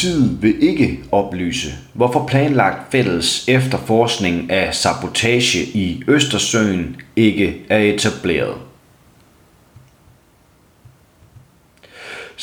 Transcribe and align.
Politiet 0.00 0.42
vil 0.42 0.62
ikke 0.62 0.98
oplyse, 1.12 1.68
hvorfor 1.92 2.26
planlagt 2.26 2.92
fælles 2.92 3.48
efterforskning 3.48 4.50
af 4.50 4.74
sabotage 4.74 5.64
i 5.64 6.02
Østersøen 6.08 6.96
ikke 7.16 7.56
er 7.68 7.78
etableret. 7.78 8.54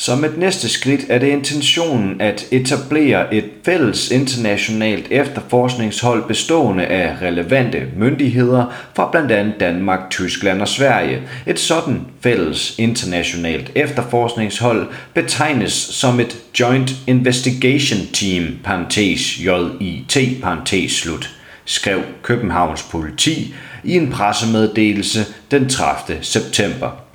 Som 0.00 0.24
et 0.24 0.38
næste 0.38 0.68
skridt 0.68 1.00
er 1.08 1.18
det 1.18 1.26
intentionen 1.26 2.20
at 2.20 2.46
etablere 2.50 3.34
et 3.34 3.44
fælles 3.64 4.10
internationalt 4.10 5.06
efterforskningshold 5.10 6.28
bestående 6.28 6.86
af 6.86 7.22
relevante 7.22 7.82
myndigheder 7.96 8.64
fra 8.94 9.10
blandt 9.10 9.32
andet 9.32 9.60
Danmark, 9.60 10.10
Tyskland 10.10 10.60
og 10.60 10.68
Sverige. 10.68 11.22
Et 11.46 11.58
sådan 11.58 12.00
fælles 12.20 12.78
internationalt 12.78 13.72
efterforskningshold 13.74 14.88
betegnes 15.14 15.72
som 15.72 16.20
et 16.20 16.36
Joint 16.60 16.92
Investigation 17.06 18.00
Team, 18.12 18.58
parentes 18.64 19.40
JIT, 19.40 20.42
parentes 20.42 20.92
slut, 20.92 21.30
skrev 21.64 22.02
Københavns 22.22 22.82
politi 22.82 23.54
i 23.84 23.96
en 23.96 24.10
pressemeddelelse 24.10 25.26
den 25.50 25.68
30. 25.68 26.18
september. 26.22 27.07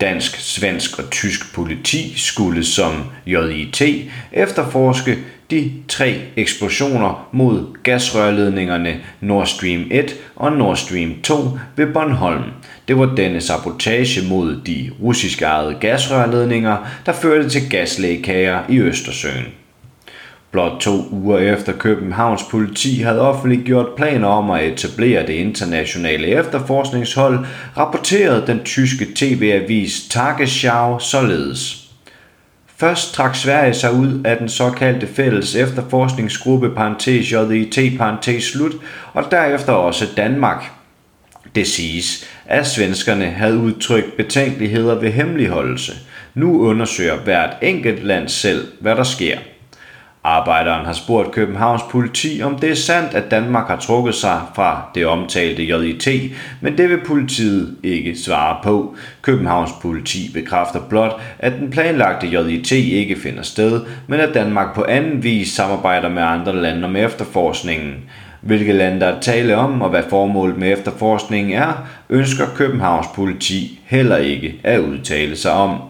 Dansk, 0.00 0.36
svensk 0.40 0.98
og 0.98 1.10
tysk 1.10 1.54
politi 1.54 2.18
skulle 2.18 2.64
som 2.64 2.92
JIT 3.26 3.82
efterforske 4.32 5.18
de 5.50 5.72
tre 5.88 6.20
eksplosioner 6.36 7.28
mod 7.32 7.66
gasrørledningerne 7.82 9.00
Nord 9.20 9.46
Stream 9.46 9.86
1 9.90 10.14
og 10.36 10.52
Nord 10.52 10.76
Stream 10.76 11.14
2 11.22 11.58
ved 11.76 11.86
Bornholm. 11.86 12.44
Det 12.88 12.98
var 12.98 13.14
denne 13.14 13.40
sabotage 13.40 14.28
mod 14.28 14.60
de 14.66 14.90
russiske 15.02 15.44
ejede 15.44 15.76
gasrørledninger, 15.80 16.76
der 17.06 17.12
førte 17.12 17.48
til 17.48 17.70
gaslægekager 17.70 18.60
i 18.68 18.78
Østersøen. 18.78 19.57
Blot 20.50 20.80
to 20.80 21.08
uger 21.10 21.38
efter 21.38 21.72
Københavns 21.72 22.42
politi 22.50 23.00
havde 23.00 23.20
offentliggjort 23.20 23.86
planer 23.96 24.28
om 24.28 24.50
at 24.50 24.64
etablere 24.64 25.26
det 25.26 25.32
internationale 25.32 26.26
efterforskningshold, 26.26 27.46
rapporterede 27.76 28.46
den 28.46 28.64
tyske 28.64 29.06
tv-avis 29.14 30.08
Tagesschau 30.10 30.98
således. 30.98 31.88
Først 32.76 33.14
trak 33.14 33.36
Sverige 33.36 33.74
sig 33.74 33.92
ud 33.92 34.20
af 34.24 34.36
den 34.36 34.48
såkaldte 34.48 35.06
fælles 35.06 35.54
efterforskningsgruppe 35.54 36.70
parentes 36.70 37.32
JIT 37.32 37.98
parentes 37.98 38.44
slut, 38.44 38.72
og 39.12 39.24
derefter 39.30 39.72
også 39.72 40.04
Danmark. 40.16 40.70
Det 41.54 41.66
siges, 41.66 42.24
at 42.46 42.66
svenskerne 42.66 43.24
havde 43.24 43.58
udtrykt 43.58 44.16
betænkeligheder 44.16 44.94
ved 44.94 45.10
hemmeligholdelse. 45.10 45.92
Nu 46.34 46.60
undersøger 46.60 47.16
hvert 47.16 47.56
enkelt 47.62 48.04
land 48.04 48.28
selv, 48.28 48.68
hvad 48.80 48.96
der 48.96 49.02
sker. 49.02 49.38
Arbejderen 50.24 50.86
har 50.86 50.92
spurgt 50.92 51.32
Københavns 51.32 51.82
politi, 51.90 52.40
om 52.44 52.58
det 52.58 52.70
er 52.70 52.74
sandt, 52.74 53.14
at 53.14 53.30
Danmark 53.30 53.68
har 53.68 53.76
trukket 53.76 54.14
sig 54.14 54.40
fra 54.54 54.90
det 54.94 55.06
omtalte 55.06 55.62
JIT, 55.62 56.32
men 56.60 56.78
det 56.78 56.88
vil 56.88 57.00
politiet 57.06 57.76
ikke 57.82 58.18
svare 58.18 58.56
på. 58.62 58.94
Københavns 59.22 59.70
politi 59.82 60.30
bekræfter 60.34 60.80
blot, 60.88 61.20
at 61.38 61.52
den 61.52 61.70
planlagte 61.70 62.26
JIT 62.26 62.72
ikke 62.72 63.16
finder 63.16 63.42
sted, 63.42 63.80
men 64.06 64.20
at 64.20 64.34
Danmark 64.34 64.74
på 64.74 64.84
anden 64.88 65.22
vis 65.22 65.48
samarbejder 65.52 66.08
med 66.08 66.22
andre 66.22 66.56
lande 66.56 66.84
om 66.84 66.96
efterforskningen. 66.96 67.94
Hvilke 68.40 68.72
lande 68.72 69.00
der 69.00 69.06
er 69.06 69.20
tale 69.20 69.56
om 69.56 69.82
og 69.82 69.90
hvad 69.90 70.02
formålet 70.10 70.58
med 70.58 70.72
efterforskningen 70.72 71.52
er, 71.52 71.86
ønsker 72.08 72.44
Københavns 72.56 73.06
politi 73.14 73.80
heller 73.84 74.16
ikke 74.16 74.60
at 74.64 74.80
udtale 74.80 75.36
sig 75.36 75.52
om. 75.52 75.80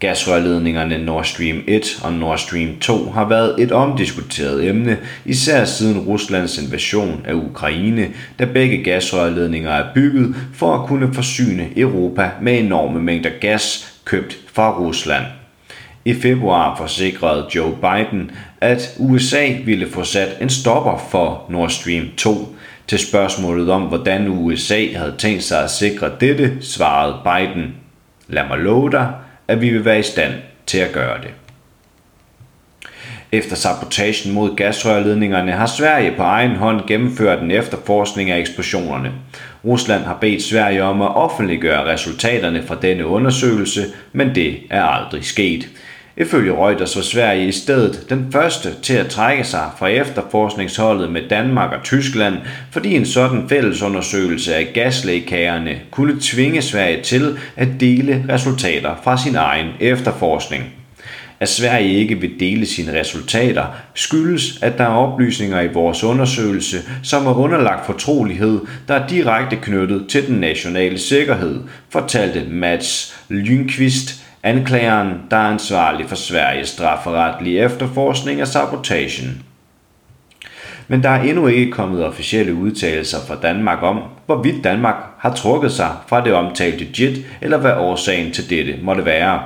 Gasrørledningerne 0.00 0.98
Nord 0.98 1.24
Stream 1.24 1.62
1 1.66 2.00
og 2.04 2.12
Nord 2.12 2.38
Stream 2.38 2.78
2 2.80 3.10
har 3.10 3.28
været 3.28 3.62
et 3.62 3.72
omdiskuteret 3.72 4.68
emne, 4.68 4.98
især 5.24 5.64
siden 5.64 5.98
Ruslands 5.98 6.58
invasion 6.58 7.22
af 7.24 7.34
Ukraine, 7.34 8.08
da 8.38 8.44
begge 8.44 8.84
gasrørledninger 8.84 9.70
er 9.70 9.94
bygget 9.94 10.34
for 10.54 10.74
at 10.74 10.86
kunne 10.86 11.14
forsyne 11.14 11.68
Europa 11.76 12.30
med 12.42 12.58
enorme 12.58 13.00
mængder 13.00 13.30
gas 13.40 13.94
købt 14.04 14.38
fra 14.52 14.78
Rusland. 14.78 15.24
I 16.04 16.14
februar 16.14 16.76
forsikrede 16.76 17.46
Joe 17.54 17.76
Biden, 17.80 18.30
at 18.60 18.94
USA 18.98 19.46
ville 19.64 19.90
få 19.90 20.04
sat 20.04 20.28
en 20.40 20.50
stopper 20.50 21.06
for 21.10 21.44
Nord 21.50 21.70
Stream 21.70 22.08
2. 22.16 22.56
Til 22.86 22.98
spørgsmålet 22.98 23.70
om, 23.70 23.82
hvordan 23.82 24.28
USA 24.28 24.86
havde 24.96 25.14
tænkt 25.18 25.42
sig 25.42 25.64
at 25.64 25.70
sikre 25.70 26.10
dette, 26.20 26.56
svarede 26.60 27.16
Biden, 27.24 27.74
Lad 28.28 28.48
mig 28.48 28.58
love 28.58 28.90
dig, 28.90 29.12
at 29.48 29.60
vi 29.60 29.70
vil 29.70 29.84
være 29.84 29.98
i 29.98 30.02
stand 30.02 30.32
til 30.66 30.78
at 30.78 30.92
gøre 30.92 31.20
det. 31.20 31.30
Efter 33.32 33.56
sabotagen 33.56 34.32
mod 34.32 34.56
gasrørledningerne 34.56 35.52
har 35.52 35.66
Sverige 35.66 36.12
på 36.16 36.22
egen 36.22 36.56
hånd 36.56 36.86
gennemført 36.86 37.42
en 37.42 37.50
efterforskning 37.50 38.30
af 38.30 38.38
eksplosionerne. 38.38 39.12
Rusland 39.64 40.04
har 40.04 40.18
bedt 40.20 40.42
Sverige 40.42 40.82
om 40.82 41.02
at 41.02 41.16
offentliggøre 41.16 41.92
resultaterne 41.92 42.62
fra 42.62 42.76
denne 42.82 43.06
undersøgelse, 43.06 43.84
men 44.12 44.34
det 44.34 44.58
er 44.70 44.82
aldrig 44.82 45.24
sket. 45.24 45.68
Ifølge 46.20 46.52
Reuters 46.52 46.96
var 46.96 47.02
Sverige 47.02 47.48
i 47.48 47.52
stedet 47.52 48.06
den 48.10 48.26
første 48.32 48.74
til 48.82 48.94
at 48.94 49.06
trække 49.06 49.44
sig 49.44 49.70
fra 49.78 49.88
efterforskningsholdet 49.88 51.12
med 51.12 51.22
Danmark 51.30 51.72
og 51.72 51.84
Tyskland, 51.84 52.34
fordi 52.70 52.96
en 52.96 53.06
sådan 53.06 53.48
fællesundersøgelse 53.48 54.54
af 54.54 54.70
gaslægkagerne 54.74 55.78
kunne 55.90 56.16
tvinge 56.20 56.62
Sverige 56.62 57.02
til 57.02 57.38
at 57.56 57.68
dele 57.80 58.24
resultater 58.28 58.94
fra 59.04 59.18
sin 59.18 59.36
egen 59.36 59.68
efterforskning. 59.80 60.64
At 61.40 61.48
Sverige 61.48 61.94
ikke 61.94 62.20
vil 62.20 62.40
dele 62.40 62.66
sine 62.66 63.00
resultater, 63.00 63.64
skyldes, 63.94 64.62
at 64.62 64.78
der 64.78 64.84
er 64.84 64.88
oplysninger 64.88 65.60
i 65.60 65.72
vores 65.72 66.04
undersøgelse, 66.04 66.78
som 67.02 67.26
er 67.26 67.34
underlagt 67.34 67.86
fortrolighed, 67.86 68.60
der 68.88 68.94
er 68.94 69.08
direkte 69.08 69.56
knyttet 69.56 70.06
til 70.08 70.26
den 70.26 70.36
nationale 70.36 70.98
sikkerhed, 70.98 71.60
fortalte 71.90 72.44
Mats 72.50 73.16
Lynqvist, 73.28 74.27
Anklageren, 74.42 75.22
der 75.30 75.36
er 75.36 75.50
ansvarlig 75.50 76.06
for 76.08 76.16
Sveriges 76.16 76.68
strafferetlige 76.68 77.60
efterforskning 77.60 78.40
af 78.40 78.48
sabotagen. 78.48 79.42
Men 80.88 81.02
der 81.02 81.08
er 81.08 81.22
endnu 81.22 81.46
ikke 81.46 81.72
kommet 81.72 82.04
officielle 82.04 82.54
udtalelser 82.54 83.18
fra 83.28 83.36
Danmark 83.42 83.82
om, 83.82 84.02
hvorvidt 84.26 84.64
Danmark 84.64 84.96
har 85.18 85.34
trukket 85.34 85.72
sig 85.72 85.90
fra 86.06 86.24
det 86.24 86.32
omtalte 86.32 86.86
JIT, 86.98 87.26
eller 87.40 87.58
hvad 87.58 87.72
årsagen 87.72 88.32
til 88.32 88.50
dette 88.50 88.74
måtte 88.82 89.04
være. 89.04 89.42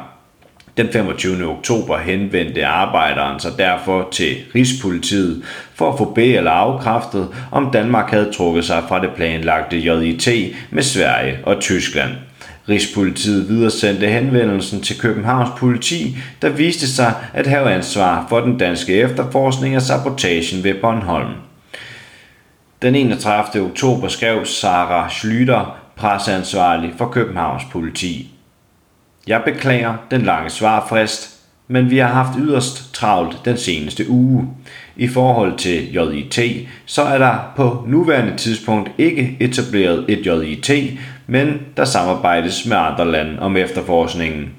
Den 0.76 0.88
25. 0.92 1.46
oktober 1.46 1.98
henvendte 1.98 2.66
arbejderen 2.66 3.40
sig 3.40 3.52
derfor 3.58 4.08
til 4.12 4.36
Rigspolitiet 4.54 5.42
for 5.74 5.92
at 5.92 5.98
få 5.98 6.04
be 6.04 6.24
eller 6.24 6.50
afkræftet, 6.50 7.28
om 7.50 7.70
Danmark 7.72 8.10
havde 8.10 8.32
trukket 8.32 8.64
sig 8.64 8.82
fra 8.88 9.00
det 9.00 9.10
planlagte 9.16 9.76
JIT 9.76 10.28
med 10.70 10.82
Sverige 10.82 11.38
og 11.44 11.60
Tyskland– 11.60 12.10
Rigspolitiet 12.68 13.48
videresendte 13.48 14.06
henvendelsen 14.06 14.80
til 14.80 15.00
Københavns 15.00 15.50
politi, 15.58 16.16
der 16.42 16.48
viste 16.48 16.88
sig 16.88 17.14
at 17.32 17.46
have 17.46 17.70
ansvar 17.70 18.26
for 18.28 18.40
den 18.40 18.58
danske 18.58 18.94
efterforskning 18.94 19.74
af 19.74 19.82
sabotagen 19.82 20.64
ved 20.64 20.74
Bornholm. 20.74 21.32
Den 22.82 22.94
31. 22.94 23.64
oktober 23.64 24.08
skrev 24.08 24.46
Sara 24.46 25.08
Schlüter, 25.08 25.70
presseansvarlig 25.96 26.94
for 26.98 27.08
Københavns 27.08 27.62
politi. 27.72 28.34
Jeg 29.26 29.42
beklager 29.44 29.94
den 30.10 30.22
lange 30.22 30.50
svarfrist, 30.50 31.30
men 31.68 31.90
vi 31.90 31.98
har 31.98 32.08
haft 32.08 32.38
yderst 32.38 32.94
travlt 32.94 33.44
den 33.44 33.56
seneste 33.56 34.08
uge. 34.08 34.48
I 34.96 35.08
forhold 35.08 35.58
til 35.58 35.92
JIT, 35.92 36.68
så 36.86 37.02
er 37.02 37.18
der 37.18 37.38
på 37.56 37.84
nuværende 37.88 38.36
tidspunkt 38.36 38.90
ikke 38.98 39.36
etableret 39.40 40.04
et 40.08 40.26
JIT, 40.26 40.98
men 41.32 41.60
der 41.76 41.84
samarbejdes 41.84 42.66
med 42.66 42.76
andre 42.76 43.10
lande 43.10 43.38
om 43.38 43.56
efterforskningen. 43.56 44.50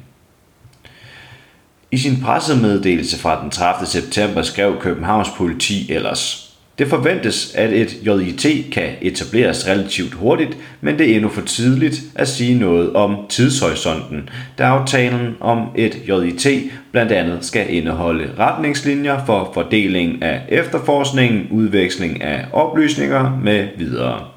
I 1.92 1.98
sin 1.98 2.22
pressemeddelelse 2.22 3.20
fra 3.20 3.42
den 3.42 3.50
30. 3.50 3.88
september 3.88 4.42
skrev 4.42 4.80
Københavns 4.80 5.30
politi 5.38 5.92
ellers, 5.92 6.50
det 6.78 6.88
forventes, 6.88 7.56
at 7.56 7.74
et 7.74 7.98
JIT 8.06 8.72
kan 8.72 8.90
etableres 9.02 9.68
relativt 9.68 10.14
hurtigt, 10.14 10.58
men 10.82 11.00
det 11.00 11.12
er 11.12 11.16
endnu 11.16 11.30
for 11.30 11.42
tidligt 11.42 12.02
at 12.16 12.28
sige 12.28 12.60
noget 12.60 12.94
om 12.94 13.18
tidshorisonten, 13.30 14.30
da 14.58 14.64
aftalen 14.64 15.36
om 15.40 15.68
et 15.76 15.98
JIT 16.08 16.72
blandt 16.92 17.12
andet 17.12 17.46
skal 17.46 17.74
indeholde 17.74 18.30
retningslinjer 18.40 19.26
for 19.26 19.52
fordeling 19.54 20.24
af 20.24 20.42
efterforskningen, 20.50 21.48
udveksling 21.52 22.22
af 22.22 22.46
oplysninger 22.54 23.40
med 23.44 23.68
videre. 23.78 24.33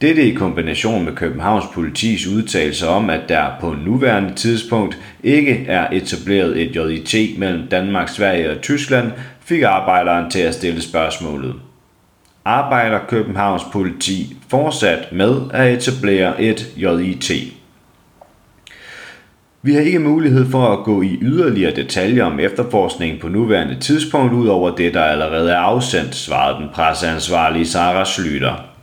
Dette 0.00 0.22
i 0.22 0.34
kombination 0.34 1.04
med 1.04 1.12
Københavns 1.12 1.64
politis 1.74 2.26
udtalelse 2.26 2.88
om, 2.88 3.10
at 3.10 3.28
der 3.28 3.46
på 3.60 3.74
nuværende 3.84 4.34
tidspunkt 4.34 4.98
ikke 5.22 5.64
er 5.68 5.90
etableret 5.92 6.62
et 6.62 6.76
JIT 6.76 7.38
mellem 7.38 7.68
Danmark, 7.68 8.08
Sverige 8.08 8.50
og 8.50 8.60
Tyskland, 8.60 9.12
fik 9.40 9.62
arbejderen 9.62 10.30
til 10.30 10.40
at 10.40 10.54
stille 10.54 10.82
spørgsmålet. 10.82 11.54
Arbejder 12.44 12.98
Københavns 13.08 13.62
politi 13.72 14.36
fortsat 14.48 15.12
med 15.12 15.40
at 15.52 15.72
etablere 15.72 16.42
et 16.42 16.66
JIT? 16.76 17.32
Vi 19.62 19.74
har 19.74 19.80
ikke 19.80 19.98
mulighed 19.98 20.50
for 20.50 20.72
at 20.72 20.84
gå 20.84 21.02
i 21.02 21.18
yderligere 21.22 21.76
detaljer 21.76 22.24
om 22.24 22.40
efterforskningen 22.40 23.20
på 23.20 23.28
nuværende 23.28 23.80
tidspunkt, 23.80 24.32
ud 24.32 24.46
over 24.46 24.76
det, 24.76 24.94
der 24.94 25.02
allerede 25.02 25.50
er 25.50 25.58
afsendt, 25.58 26.14
svarede 26.14 26.60
den 26.60 26.68
presseansvarlige 26.74 27.66
Sarah 27.66 28.06
Slytter. 28.06 28.77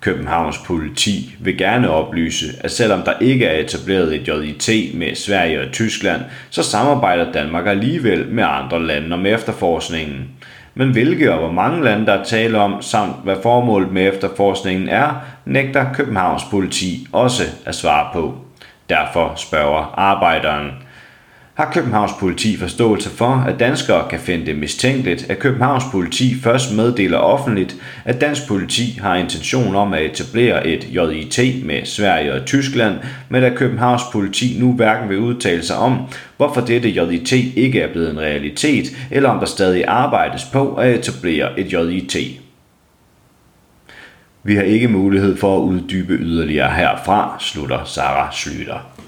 Københavns 0.00 0.58
politi 0.58 1.34
vil 1.40 1.58
gerne 1.58 1.90
oplyse, 1.90 2.46
at 2.60 2.70
selvom 2.70 3.02
der 3.02 3.12
ikke 3.20 3.46
er 3.46 3.60
etableret 3.60 4.14
et 4.14 4.28
JIT 4.28 4.94
med 4.94 5.14
Sverige 5.14 5.60
og 5.60 5.72
Tyskland, 5.72 6.22
så 6.50 6.62
samarbejder 6.62 7.32
Danmark 7.32 7.66
alligevel 7.66 8.28
med 8.28 8.44
andre 8.44 8.86
lande 8.86 9.14
om 9.14 9.26
efterforskningen. 9.26 10.28
Men 10.74 10.90
hvilke 10.90 11.32
og 11.32 11.38
hvor 11.38 11.52
mange 11.52 11.84
lande 11.84 12.06
der 12.06 12.12
er 12.12 12.24
tale 12.24 12.58
om, 12.58 12.82
samt 12.82 13.24
hvad 13.24 13.36
formålet 13.42 13.92
med 13.92 14.08
efterforskningen 14.08 14.88
er, 14.88 15.24
nægter 15.44 15.92
Københavns 15.92 16.42
politi 16.50 17.06
også 17.12 17.42
at 17.66 17.74
svare 17.74 18.08
på. 18.12 18.34
Derfor 18.88 19.32
spørger 19.36 19.94
arbejderen, 19.96 20.70
har 21.58 21.72
Københavns 21.72 22.12
politi 22.20 22.56
forståelse 22.56 23.10
for, 23.10 23.44
at 23.48 23.60
danskere 23.60 24.08
kan 24.10 24.20
finde 24.20 24.46
det 24.46 24.58
mistænkeligt, 24.58 25.30
at 25.30 25.38
Københavns 25.38 25.84
politi 25.92 26.34
først 26.42 26.74
meddeler 26.74 27.18
offentligt, 27.18 27.76
at 28.04 28.20
dansk 28.20 28.48
politi 28.48 28.98
har 29.02 29.16
intention 29.16 29.74
om 29.74 29.92
at 29.92 30.02
etablere 30.02 30.66
et 30.66 30.88
JIT 30.94 31.64
med 31.64 31.84
Sverige 31.84 32.32
og 32.32 32.44
Tyskland, 32.46 32.94
men 33.28 33.42
at 33.42 33.54
Københavns 33.54 34.02
politi 34.12 34.56
nu 34.60 34.72
hverken 34.72 35.08
vil 35.08 35.18
udtale 35.18 35.62
sig 35.62 35.76
om, 35.76 35.98
hvorfor 36.36 36.60
dette 36.60 36.88
JIT 36.88 37.32
ikke 37.56 37.80
er 37.80 37.92
blevet 37.92 38.10
en 38.10 38.20
realitet, 38.20 38.86
eller 39.10 39.28
om 39.28 39.38
der 39.38 39.46
stadig 39.46 39.84
arbejdes 39.86 40.44
på 40.52 40.74
at 40.74 40.94
etablere 40.94 41.60
et 41.60 41.72
JIT. 41.72 42.16
Vi 44.42 44.54
har 44.54 44.62
ikke 44.62 44.88
mulighed 44.88 45.36
for 45.36 45.56
at 45.56 45.62
uddybe 45.62 46.14
yderligere 46.14 46.70
herfra, 46.70 47.36
slutter 47.40 47.84
Sarah 47.84 48.32
Slytter. 48.32 49.07